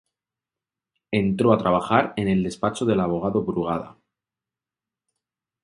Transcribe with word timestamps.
Entró 1.11 1.53
a 1.53 1.59
trabajar 1.59 2.15
en 2.17 2.27
el 2.27 2.41
despacho 2.41 2.85
del 2.85 3.01
abogado 3.01 3.43
Brugada. 3.43 3.99